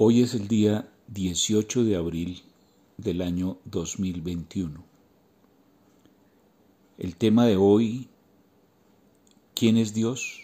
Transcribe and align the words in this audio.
Hoy 0.00 0.22
es 0.22 0.32
el 0.34 0.46
día 0.46 0.88
18 1.08 1.82
de 1.82 1.96
abril 1.96 2.44
del 2.98 3.20
año 3.20 3.58
2021. 3.64 4.84
El 6.98 7.16
tema 7.16 7.46
de 7.46 7.56
hoy, 7.56 8.08
¿quién 9.56 9.76
es 9.76 9.94
Dios? 9.94 10.42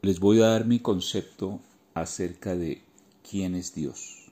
Les 0.00 0.20
voy 0.20 0.40
a 0.40 0.46
dar 0.46 0.64
mi 0.64 0.78
concepto 0.78 1.58
acerca 1.92 2.54
de 2.54 2.84
quién 3.28 3.56
es 3.56 3.74
Dios. 3.74 4.30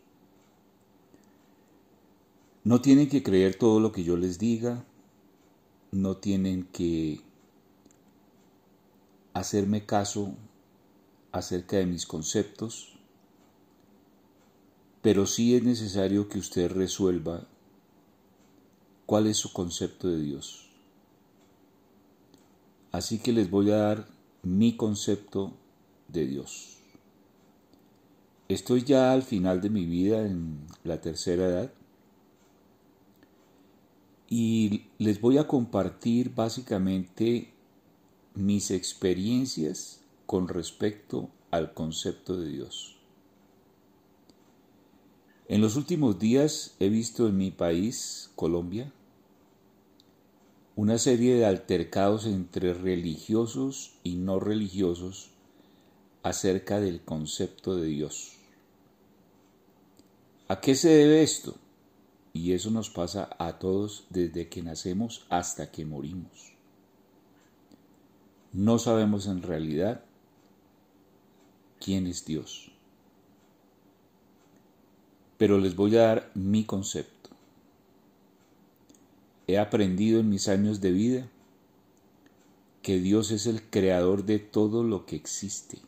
No 2.63 2.81
tienen 2.81 3.09
que 3.09 3.25
creer 3.25 3.57
todo 3.57 3.81
lo 3.81 3.91
que 3.91 4.05
yo 4.05 4.17
les 4.17 4.39
diga, 4.39 4.85
no 5.91 6.19
tienen 6.19 6.69
que 6.73 7.21
hacerme 9.33 9.85
caso 9.85 10.37
acerca 11.35 11.79
de 11.79 11.87
mis 11.87 12.07
conceptos, 12.07 12.97
pero 15.03 15.27
sí 15.27 15.57
es 15.57 15.65
necesario 15.65 16.29
que 16.29 16.39
usted 16.39 16.71
resuelva 16.71 17.49
cuál 19.05 19.27
es 19.27 19.37
su 19.37 19.53
concepto 19.53 20.07
de 20.07 20.21
Dios. 20.21 20.69
Así 22.93 23.19
que 23.19 23.33
les 23.33 23.51
voy 23.51 23.73
a 23.73 23.79
dar 23.79 24.07
mi 24.45 24.77
concepto 24.77 25.53
de 26.07 26.25
Dios. 26.25 26.79
Estoy 28.47 28.85
ya 28.85 29.13
al 29.13 29.25
final 29.25 29.61
de 29.61 29.71
mi 29.71 29.87
vida 29.87 30.25
en 30.25 30.65
la 30.85 31.01
tercera 31.01 31.47
edad 31.47 31.73
y 34.31 34.87
les 34.99 35.21
voy 35.21 35.39
a 35.39 35.49
compartir 35.49 36.33
básicamente 36.33 37.53
mis 38.35 38.71
experiencias 38.71 40.04
con 40.27 40.49
respecto 40.49 41.31
al 41.51 41.75
concepto 41.75 42.37
de 42.37 42.49
Dios. 42.49 42.97
En 45.47 45.61
los 45.61 45.77
últimos 45.77 46.19
días 46.19 46.75
he 46.81 46.89
visto 46.89 47.29
en 47.29 47.37
mi 47.37 47.51
país, 47.51 48.31
Colombia, 48.35 48.93
una 50.77 50.99
serie 50.99 51.37
de 51.37 51.47
altercados 51.47 52.27
entre 52.27 52.75
religiosos 52.75 53.93
y 54.03 54.17
no 54.17 54.41
religiosos 54.41 55.31
acerca 56.23 56.81
del 56.81 57.03
concepto 57.03 57.77
de 57.77 57.87
Dios. 57.87 58.33
¿A 60.49 60.61
qué 60.61 60.75
se 60.75 60.89
debe 60.89 61.23
esto? 61.23 61.57
Y 62.33 62.53
eso 62.53 62.71
nos 62.71 62.91
pasa 62.91 63.29
a 63.39 63.59
todos 63.59 64.07
desde 64.11 64.49
que 64.49 64.63
nacemos 64.63 65.27
hasta 65.29 65.71
que 65.71 65.85
morimos. 65.85 66.55
No 68.53 68.79
sabemos 68.79 69.27
en 69.27 69.43
realidad 69.43 70.05
quién 71.85 72.07
es 72.07 72.25
Dios. 72.25 72.71
Pero 75.37 75.59
les 75.59 75.77
voy 75.77 75.95
a 75.97 76.03
dar 76.03 76.31
mi 76.35 76.65
concepto. 76.65 77.29
He 79.47 79.59
aprendido 79.59 80.21
en 80.21 80.31
mis 80.31 80.49
años 80.49 80.81
de 80.81 80.93
vida 80.93 81.29
que 82.81 83.01
Dios 83.01 83.31
es 83.33 83.47
el 83.47 83.69
creador 83.69 84.25
de 84.25 84.39
todo 84.39 84.83
lo 84.83 85.05
que 85.05 85.17
existe. 85.17 85.79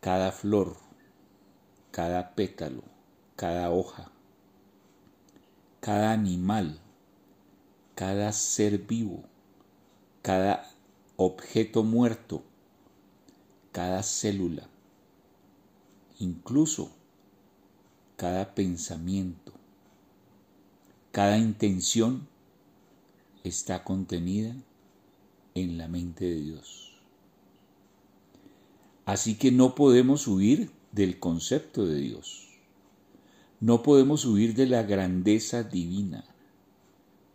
Cada 0.00 0.32
flor, 0.32 0.76
cada 1.90 2.34
pétalo, 2.34 2.82
cada 3.36 3.70
hoja, 3.70 4.10
cada 5.80 6.12
animal, 6.12 6.80
cada 7.94 8.32
ser 8.32 8.78
vivo, 8.78 9.24
cada 10.22 10.70
objeto 11.16 11.82
muerto, 11.82 12.42
cada 13.72 14.02
célula, 14.02 14.68
incluso 16.18 16.90
cada 18.16 18.54
pensamiento, 18.54 19.52
cada 21.12 21.38
intención 21.38 22.26
está 23.44 23.84
contenida 23.84 24.54
en 25.54 25.78
la 25.78 25.88
mente 25.88 26.24
de 26.24 26.40
Dios. 26.40 26.92
Así 29.04 29.36
que 29.36 29.50
no 29.50 29.74
podemos 29.74 30.26
huir 30.26 30.70
del 30.92 31.18
concepto 31.18 31.86
de 31.86 31.96
Dios. 31.96 32.48
No 33.60 33.82
podemos 33.82 34.24
huir 34.24 34.54
de 34.54 34.66
la 34.66 34.82
grandeza 34.82 35.62
divina, 35.62 36.24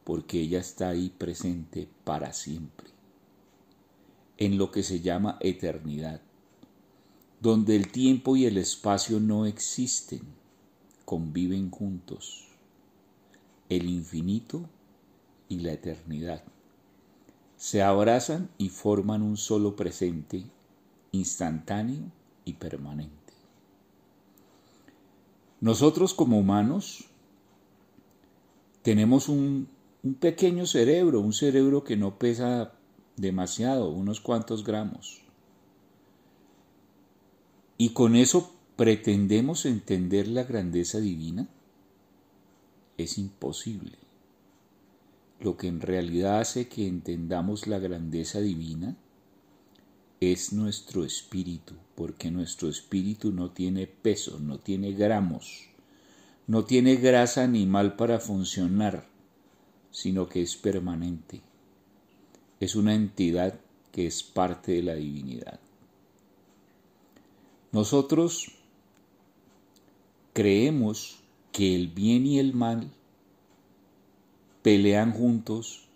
porque 0.03 0.41
ella 0.41 0.59
está 0.59 0.89
ahí 0.89 1.09
presente 1.09 1.89
para 2.03 2.31
siempre, 2.31 2.92
en 4.45 4.57
lo 4.57 4.71
que 4.71 4.83
se 4.83 4.99
llama 4.99 5.37
eternidad, 5.39 6.21
donde 7.39 7.75
el 7.77 7.91
tiempo 7.91 8.35
y 8.35 8.45
el 8.45 8.57
espacio 8.57 9.19
no 9.19 9.45
existen, 9.45 10.21
conviven 11.05 11.69
juntos, 11.71 12.47
el 13.69 13.89
infinito 13.89 14.65
y 15.47 15.59
la 15.59 15.71
eternidad. 15.71 16.43
Se 17.55 17.81
abrazan 17.81 18.49
y 18.57 18.67
forman 18.67 19.21
un 19.21 19.37
solo 19.37 19.77
presente, 19.77 20.43
instantáneo 21.13 22.11
y 22.43 22.53
permanente. 22.53 23.33
Nosotros 25.61 26.13
como 26.13 26.37
humanos 26.37 27.05
tenemos 28.81 29.29
un, 29.29 29.69
un, 30.03 30.13
pequeño 30.15 30.65
cerebro, 30.65 31.21
un 31.21 31.31
cerebro 31.31 31.85
que 31.85 31.95
no 31.95 32.19
pesa 32.19 32.73
demasiado, 33.17 33.89
unos 33.89 34.19
cuantos 34.19 34.63
gramos. 34.63 35.21
Y 37.77 37.89
con 37.89 38.15
eso 38.15 38.53
pretendemos 38.75 39.65
entender 39.65 40.27
la 40.27 40.43
grandeza 40.43 40.99
divina. 40.99 41.47
Es 42.97 43.17
imposible. 43.17 43.97
Lo 45.39 45.57
que 45.57 45.67
en 45.67 45.81
realidad 45.81 46.39
hace 46.39 46.67
que 46.67 46.87
entendamos 46.87 47.67
la 47.67 47.79
grandeza 47.79 48.39
divina 48.39 48.95
es 50.21 50.53
nuestro 50.53 51.03
espíritu, 51.03 51.73
porque 51.95 52.31
nuestro 52.31 52.69
espíritu 52.69 53.31
no 53.31 53.51
tiene 53.51 53.87
peso, 53.87 54.39
no 54.39 54.59
tiene 54.59 54.93
gramos, 54.93 55.67
no 56.47 56.63
tiene 56.63 56.95
grasa 56.95 57.43
animal 57.43 57.95
para 57.95 58.19
funcionar, 58.19 59.09
sino 59.91 60.29
que 60.29 60.41
es 60.41 60.55
permanente. 60.55 61.41
Es 62.63 62.75
una 62.75 62.95
entidad 62.95 63.59
que 63.91 64.07
es 64.07 64.23
parte 64.23 64.71
de 64.71 64.83
la 64.83 64.95
divinidad. 64.95 65.59
Nosotros 67.73 68.53
creemos 70.31 71.19
que 71.51 71.75
el 71.75 71.89
bien 71.89 72.25
y 72.25 72.39
el 72.39 72.53
mal 72.53 72.89
pelean 74.61 75.11
juntos 75.11 75.89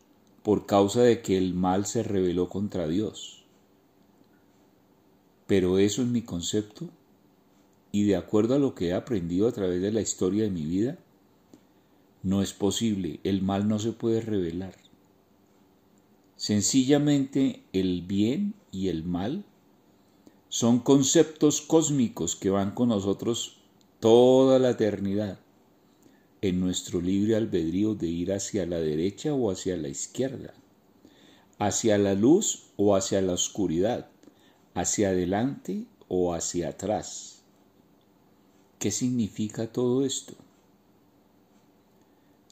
por 0.44 0.66
causa 0.66 1.04
de 1.04 1.22
que 1.22 1.38
el 1.38 1.54
mal 1.54 1.86
se 1.86 2.04
rebeló 2.04 2.50
contra 2.50 2.86
Dios. 2.86 3.46
Pero 5.46 5.78
eso 5.78 6.02
es 6.02 6.10
mi 6.10 6.22
concepto 6.22 6.90
y 7.94 8.04
de 8.04 8.18
acuerdo 8.18 8.56
a 8.56 8.60
lo 8.60 8.76
que 8.76 8.88
he 8.88 8.94
aprendido 8.94 9.48
a 9.48 9.54
través 9.54 9.82
de 9.82 9.94
la 9.94 10.02
historia 10.02 10.44
de 10.44 10.52
mi 10.52 10.66
vida, 10.66 10.98
no 12.24 12.42
es 12.42 12.52
posible, 12.52 13.22
el 13.24 13.42
mal 13.42 13.70
no 13.70 13.80
se 13.80 13.94
puede 13.94 14.20
revelar. 14.20 14.87
Sencillamente 16.48 17.62
el 17.74 18.04
bien 18.04 18.54
y 18.72 18.88
el 18.88 19.04
mal 19.04 19.44
son 20.48 20.80
conceptos 20.80 21.60
cósmicos 21.60 22.38
que 22.38 22.50
van 22.50 22.72
con 22.72 22.88
nosotros 22.88 23.58
toda 24.00 24.58
la 24.58 24.70
eternidad 24.70 25.40
en 26.40 26.62
nuestro 26.62 27.02
libre 27.02 27.36
albedrío 27.36 27.96
de 27.96 28.08
ir 28.08 28.32
hacia 28.32 28.66
la 28.66 28.80
derecha 28.80 29.34
o 29.34 29.52
hacia 29.52 29.76
la 29.76 29.90
izquierda, 29.90 30.54
hacia 31.60 31.98
la 31.98 32.14
luz 32.14 32.70
o 32.78 32.96
hacia 32.96 33.22
la 33.22 33.34
oscuridad 33.34 34.10
hacia 34.74 35.10
adelante 35.10 35.84
o 36.08 36.34
hacia 36.34 36.70
atrás. 36.70 37.42
¿Qué 38.80 38.92
significa 38.92 39.68
todo 39.68 40.06
esto? 40.06 40.34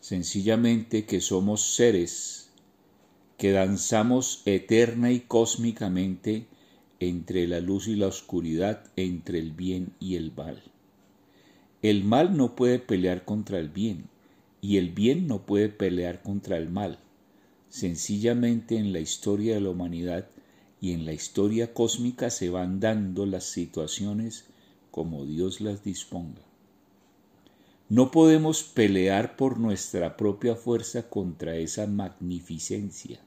Sencillamente 0.02 1.06
que 1.06 1.22
somos 1.22 1.76
seres 1.76 2.46
que 3.38 3.52
danzamos 3.52 4.42
eterna 4.46 5.12
y 5.12 5.20
cósmicamente 5.20 6.48
entre 7.00 7.48
la 7.48 7.60
luz 7.60 7.88
y 7.88 7.96
la 7.96 8.08
oscuridad, 8.08 8.84
entre 8.96 9.40
el 9.40 9.52
bien 9.52 9.94
y 10.00 10.16
el 10.16 10.32
mal. 10.32 10.64
El 11.82 12.04
mal 12.04 12.38
no 12.38 12.56
puede 12.56 12.80
pelear 12.80 13.26
contra 13.26 13.60
el 13.60 13.70
bien 13.70 14.06
y 14.62 14.78
el 14.78 14.90
bien 14.90 15.28
no 15.28 15.46
puede 15.46 15.70
pelear 15.70 16.24
contra 16.24 16.58
el 16.58 16.70
mal. 16.70 17.00
Sencillamente 17.70 18.78
en 18.78 18.94
la 18.94 19.00
historia 19.00 19.56
de 19.56 19.62
la 19.62 19.70
humanidad 19.70 20.30
y 20.80 20.94
en 20.94 21.06
la 21.06 21.14
historia 21.14 21.74
cósmica 21.74 22.30
se 22.30 22.50
van 22.50 22.80
dando 22.80 23.26
las 23.26 23.44
situaciones 23.44 24.46
como 24.92 25.26
Dios 25.26 25.60
las 25.60 25.84
disponga. 25.84 26.42
No 27.90 28.12
podemos 28.12 28.64
pelear 28.64 29.36
por 29.36 29.60
nuestra 29.60 30.18
propia 30.18 30.56
fuerza 30.56 31.10
contra 31.10 31.56
esa 31.56 31.86
magnificencia. 31.88 33.20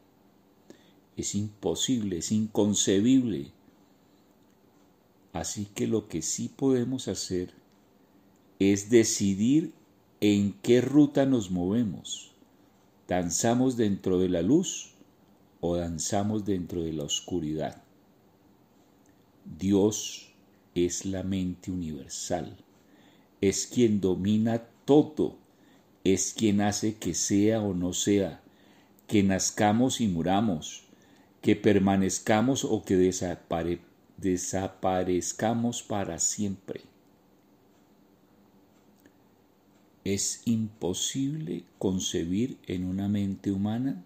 Es 1.16 1.34
imposible, 1.34 2.18
es 2.18 2.32
inconcebible 2.32 3.52
Así 5.32 5.66
que 5.66 5.86
lo 5.86 6.08
que 6.08 6.22
sí 6.22 6.48
podemos 6.48 7.06
hacer 7.06 7.52
es 8.58 8.90
decidir 8.90 9.72
en 10.20 10.52
qué 10.62 10.80
ruta 10.80 11.26
nos 11.26 11.50
movemos. 11.50 12.32
¿Danzamos 13.06 13.76
dentro 13.76 14.18
de 14.18 14.28
la 14.28 14.42
luz 14.42 14.94
o 15.60 15.76
danzamos 15.76 16.44
dentro 16.44 16.82
de 16.82 16.92
la 16.92 17.04
oscuridad? 17.04 17.84
Dios 19.44 20.32
es 20.74 21.06
la 21.06 21.22
mente 21.22 21.70
universal, 21.70 22.56
es 23.40 23.66
quien 23.66 24.00
domina 24.00 24.64
todo, 24.84 25.36
es 26.04 26.34
quien 26.36 26.60
hace 26.60 26.96
que 26.96 27.14
sea 27.14 27.60
o 27.60 27.74
no 27.74 27.92
sea, 27.92 28.40
que 29.06 29.22
nazcamos 29.22 30.00
y 30.00 30.08
muramos, 30.08 30.84
que 31.40 31.54
permanezcamos 31.56 32.64
o 32.64 32.82
que 32.82 32.96
desaparezcamos 34.16 35.82
para 35.82 36.18
siempre. 36.18 36.82
Es 40.04 40.42
imposible 40.46 41.64
concebir 41.78 42.58
en 42.66 42.84
una 42.84 43.08
mente 43.08 43.52
humana 43.52 44.04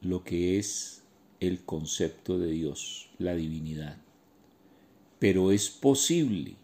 lo 0.00 0.24
que 0.24 0.58
es 0.58 1.02
el 1.40 1.62
concepto 1.64 2.38
de 2.38 2.50
Dios, 2.50 3.10
la 3.18 3.34
divinidad. 3.34 3.96
Pero 5.18 5.52
es 5.52 5.70
posible 5.70 6.56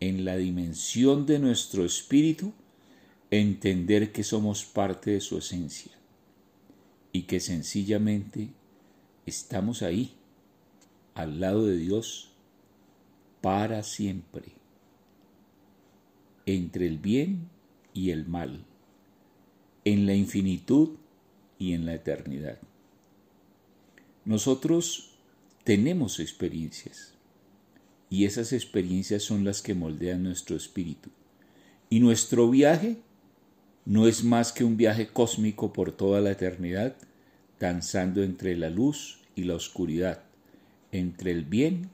en 0.00 0.24
la 0.24 0.36
dimensión 0.36 1.26
de 1.26 1.38
nuestro 1.38 1.84
espíritu 1.84 2.52
entender 3.30 4.12
que 4.12 4.24
somos 4.24 4.64
parte 4.64 5.12
de 5.12 5.20
su 5.20 5.38
esencia 5.38 5.92
y 7.12 7.22
que 7.22 7.40
sencillamente 7.40 8.50
estamos 9.24 9.82
ahí, 9.82 10.14
al 11.14 11.40
lado 11.40 11.64
de 11.64 11.76
Dios, 11.76 12.30
para 13.40 13.82
siempre, 13.82 14.44
entre 16.44 16.86
el 16.86 16.98
bien 16.98 17.48
y 17.94 18.10
el 18.10 18.26
mal, 18.26 18.64
en 19.84 20.06
la 20.06 20.14
infinitud 20.14 20.90
y 21.58 21.72
en 21.72 21.86
la 21.86 21.94
eternidad. 21.94 22.58
Nosotros 24.24 25.12
tenemos 25.64 26.20
experiencias 26.20 27.15
y 28.08 28.24
esas 28.24 28.52
experiencias 28.52 29.22
son 29.22 29.44
las 29.44 29.62
que 29.62 29.74
moldean 29.74 30.22
nuestro 30.22 30.56
espíritu. 30.56 31.10
Y 31.90 32.00
nuestro 32.00 32.50
viaje 32.50 32.98
no 33.84 34.08
es 34.08 34.24
más 34.24 34.52
que 34.52 34.64
un 34.64 34.76
viaje 34.76 35.08
cósmico 35.08 35.72
por 35.72 35.92
toda 35.92 36.20
la 36.20 36.32
eternidad, 36.32 36.96
danzando 37.60 38.22
entre 38.22 38.56
la 38.56 38.70
luz 38.70 39.20
y 39.34 39.44
la 39.44 39.54
oscuridad, 39.54 40.24
entre 40.92 41.30
el 41.30 41.44
bien 41.44 41.90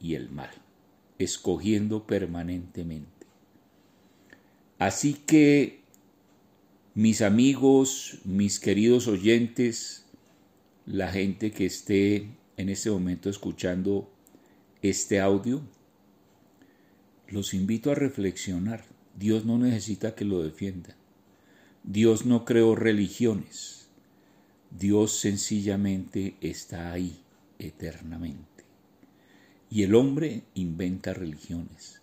y 0.00 0.14
el 0.14 0.30
mal, 0.30 0.50
escogiendo 1.18 2.06
permanentemente. 2.06 3.26
Así 4.78 5.14
que, 5.14 5.80
mis 6.94 7.22
amigos, 7.22 8.18
mis 8.24 8.58
queridos 8.58 9.08
oyentes, 9.08 10.04
la 10.86 11.10
gente 11.10 11.52
que 11.52 11.66
esté 11.66 12.28
en 12.56 12.68
este 12.68 12.90
momento 12.90 13.30
escuchando 13.30 14.11
este 14.82 15.20
audio, 15.20 15.62
los 17.28 17.54
invito 17.54 17.92
a 17.92 17.94
reflexionar. 17.94 18.84
Dios 19.16 19.44
no 19.44 19.56
necesita 19.56 20.16
que 20.16 20.24
lo 20.24 20.42
defienda. 20.42 20.96
Dios 21.84 22.26
no 22.26 22.44
creó 22.44 22.74
religiones. 22.74 23.88
Dios 24.76 25.18
sencillamente 25.18 26.36
está 26.40 26.92
ahí 26.92 27.16
eternamente. 27.60 28.64
Y 29.70 29.84
el 29.84 29.94
hombre 29.94 30.42
inventa 30.54 31.14
religiones. 31.14 32.00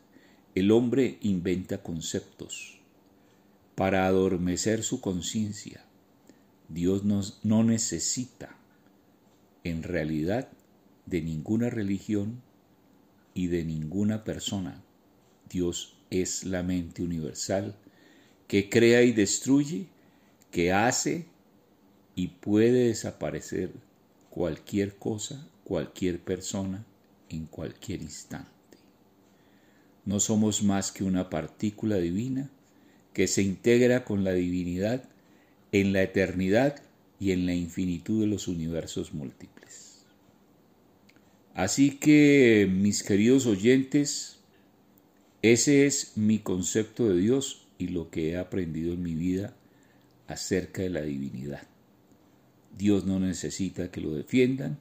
El 0.55 0.71
hombre 0.71 1.17
inventa 1.21 1.83
conceptos 1.83 2.79
para 3.75 4.05
adormecer 4.05 4.83
su 4.83 5.01
conciencia. 5.01 5.83
Dios 6.69 7.03
no 7.03 7.63
necesita 7.63 8.55
en 9.65 9.83
realidad 9.83 10.49
de 11.05 11.21
ninguna 11.21 11.69
religión 11.69 12.41
y 13.33 13.47
de 13.47 13.63
ninguna 13.63 14.23
persona. 14.23 14.81
Dios 15.49 15.97
es 16.09 16.43
la 16.43 16.63
mente 16.63 17.03
universal 17.03 17.75
que 18.47 18.69
crea 18.69 19.03
y 19.03 19.11
destruye, 19.11 19.87
que 20.51 20.73
hace 20.73 21.25
y 22.15 22.27
puede 22.27 22.87
desaparecer 22.87 23.71
cualquier 24.29 24.95
cosa, 24.95 25.47
cualquier 25.63 26.19
persona, 26.19 26.85
en 27.29 27.45
cualquier 27.45 28.01
instante. 28.01 28.49
No 30.05 30.19
somos 30.19 30.63
más 30.63 30.91
que 30.91 31.03
una 31.03 31.29
partícula 31.29 31.97
divina 31.97 32.49
que 33.13 33.27
se 33.27 33.43
integra 33.43 34.03
con 34.03 34.23
la 34.23 34.33
divinidad 34.33 35.03
en 35.71 35.93
la 35.93 36.01
eternidad 36.01 36.81
y 37.19 37.31
en 37.31 37.45
la 37.45 37.53
infinitud 37.53 38.21
de 38.21 38.27
los 38.27 38.47
universos 38.47 39.13
múltiples. 39.13 39.88
Así 41.59 41.97
que, 41.97 42.69
mis 42.71 43.03
queridos 43.03 43.45
oyentes, 43.45 44.39
ese 45.41 45.85
es 45.85 46.13
mi 46.15 46.39
concepto 46.39 47.09
de 47.09 47.19
Dios 47.19 47.67
y 47.77 47.89
lo 47.89 48.09
que 48.09 48.29
he 48.29 48.37
aprendido 48.37 48.93
en 48.93 49.03
mi 49.03 49.13
vida 49.13 49.53
acerca 50.27 50.83
de 50.83 50.89
la 50.89 51.01
divinidad. 51.01 51.63
Dios 52.77 53.05
no 53.05 53.19
necesita 53.19 53.91
que 53.91 53.99
lo 53.99 54.13
defiendan, 54.13 54.77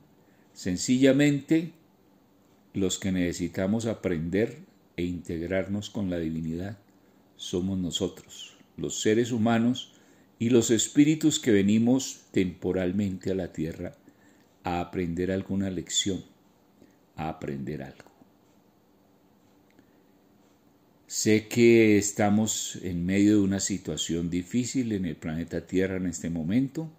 sencillamente 0.52 1.72
los 2.74 3.00
que 3.00 3.10
necesitamos 3.10 3.86
aprender 3.86 4.58
e 4.96 5.02
integrarnos 5.02 5.90
con 5.90 6.10
la 6.10 6.20
divinidad 6.20 6.78
somos 7.36 7.76
nosotros, 7.76 8.56
los 8.76 9.00
seres 9.00 9.32
humanos 9.32 9.94
y 10.38 10.50
los 10.50 10.70
espíritus 10.70 11.40
que 11.40 11.50
venimos 11.50 12.20
temporalmente 12.30 13.32
a 13.32 13.34
la 13.34 13.52
tierra 13.52 13.96
a 14.62 14.78
aprender 14.78 15.32
alguna 15.32 15.70
lección, 15.70 16.22
a 17.18 17.28
aprender 17.28 17.82
algo. 17.82 18.08
Sé 21.06 21.48
que 21.48 21.98
estamos 21.98 22.78
en 22.82 23.04
medio 23.04 23.36
de 23.36 23.42
una 23.42 23.60
situación 23.60 24.30
difícil 24.30 24.92
en 24.92 25.04
el 25.04 25.16
planeta 25.16 25.66
Tierra 25.66 25.96
en 25.96 26.06
este 26.06 26.30
momento 26.30 26.90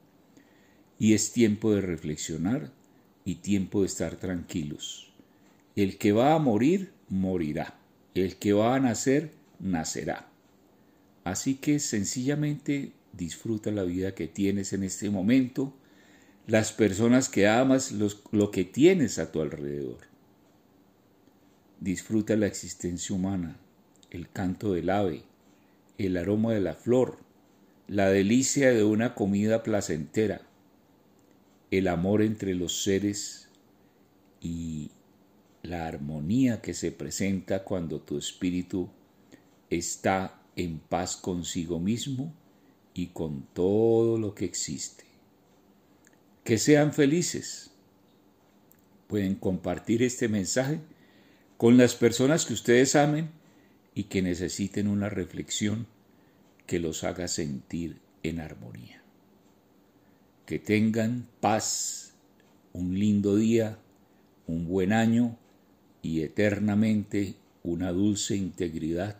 y 0.98 1.14
es 1.14 1.32
tiempo 1.32 1.74
de 1.74 1.82
reflexionar 1.82 2.72
y 3.24 3.36
tiempo 3.36 3.82
de 3.82 3.88
estar 3.88 4.16
tranquilos. 4.16 5.14
El 5.76 5.98
que 5.98 6.12
va 6.12 6.34
a 6.34 6.40
morir, 6.40 6.92
morirá. 7.08 7.80
El 8.14 8.36
que 8.36 8.52
va 8.52 8.76
a 8.76 8.80
nacer, 8.80 9.32
nacerá. 9.60 10.28
Así 11.24 11.56
que 11.56 11.80
sencillamente 11.80 12.92
disfruta 13.14 13.72
la 13.72 13.84
vida 13.84 14.16
que 14.16 14.28
tienes 14.28 14.74
en 14.74 14.84
este 14.84 15.10
momento, 15.10 15.74
las 16.48 16.74
personas 16.74 17.30
que 17.30 17.48
amas, 17.48 17.92
lo 17.92 18.52
que 18.52 18.66
tienes 18.66 19.20
a 19.20 19.32
tu 19.32 19.42
alrededor. 19.42 20.09
Disfruta 21.80 22.36
la 22.36 22.48
existencia 22.48 23.16
humana, 23.16 23.58
el 24.12 24.30
canto 24.30 24.74
del 24.74 24.90
ave, 24.90 25.24
el 25.98 26.18
aroma 26.18 26.54
de 26.54 26.60
la 26.60 26.74
flor, 26.74 27.20
la 27.88 28.10
delicia 28.10 28.72
de 28.72 28.84
una 28.84 29.16
comida 29.16 29.64
placentera, 29.64 30.42
el 31.72 31.88
amor 31.88 32.22
entre 32.22 32.54
los 32.54 32.84
seres 32.84 33.48
y 34.42 34.92
la 35.64 35.88
armonía 35.88 36.62
que 36.62 36.74
se 36.74 36.92
presenta 36.92 37.64
cuando 37.64 38.02
tu 38.02 38.18
espíritu 38.18 38.90
está 39.70 40.42
en 40.56 40.80
paz 40.80 41.16
consigo 41.16 41.80
mismo 41.80 42.34
y 42.94 43.08
con 43.08 43.44
todo 43.54 44.18
lo 44.18 44.36
que 44.36 44.46
existe. 44.46 45.06
Que 46.44 46.58
sean 46.58 46.92
felices. 46.92 47.72
Pueden 49.08 49.36
compartir 49.36 50.04
este 50.04 50.28
mensaje 50.28 50.80
con 51.60 51.76
las 51.76 51.94
personas 51.96 52.46
que 52.46 52.54
ustedes 52.54 52.96
amen 52.96 53.32
y 53.94 54.06
que 54.06 54.22
necesiten 54.22 54.88
una 54.88 55.10
reflexión 55.10 55.88
que 56.66 56.80
los 56.80 57.04
haga 57.04 57.28
sentir 57.28 58.00
en 58.24 58.40
armonía. 58.40 59.04
Que 60.46 60.58
tengan 60.58 61.28
paz, 61.42 62.14
un 62.72 62.98
lindo 62.98 63.36
día, 63.36 63.78
un 64.48 64.70
buen 64.70 64.94
año 64.94 65.38
y 66.02 66.22
eternamente 66.22 67.36
una 67.62 67.92
dulce 67.92 68.38
integridad 68.38 69.18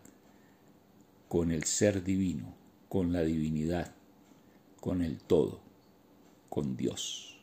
con 1.28 1.52
el 1.52 1.66
ser 1.66 2.06
divino, 2.06 2.56
con 2.88 3.12
la 3.12 3.24
divinidad, 3.24 3.94
con 4.80 5.02
el 5.02 5.18
todo, 5.18 5.60
con 6.48 6.78
Dios. 6.78 7.39